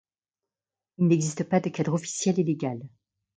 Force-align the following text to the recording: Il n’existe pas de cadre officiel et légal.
Il 0.97 1.05
n’existe 1.09 1.43
pas 1.43 1.59
de 1.59 1.69
cadre 1.69 1.93
officiel 1.93 2.39
et 2.39 2.43
légal. 2.43 2.81